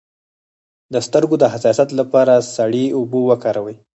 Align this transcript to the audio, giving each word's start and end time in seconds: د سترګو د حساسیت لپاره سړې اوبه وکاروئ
د 0.93 0.95
سترګو 1.07 1.35
د 1.39 1.43
حساسیت 1.53 1.89
لپاره 1.99 2.33
سړې 2.55 2.85
اوبه 2.97 3.19
وکاروئ 3.29 3.77